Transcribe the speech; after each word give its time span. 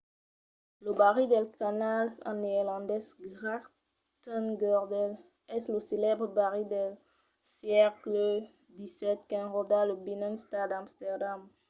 lo 0.83 0.91
barri 1.01 1.25
dels 1.31 1.53
canals 1.63 2.13
en 2.29 2.35
neerlandés: 2.43 3.07
grachtengordel 3.39 5.11
es 5.55 5.63
lo 5.73 5.79
celèbre 5.89 6.27
barri 6.39 6.63
del 6.73 6.93
sègle 7.55 8.27
xvii 8.93 9.21
qu'enròda 9.29 9.79
lo 9.85 9.95
binnenstad 10.07 10.67
d'amsterdam 10.69 11.39